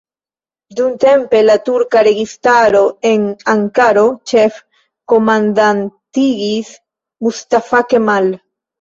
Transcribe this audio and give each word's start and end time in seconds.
Dumtempe 0.77 1.41
la 1.49 1.57
turka 1.67 2.01
registaro 2.07 2.81
en 3.11 3.29
Ankaro 3.55 4.07
ĉef-komandantigis 4.33 6.77
Mustafa 7.31 7.89
Kemal. 7.95 8.37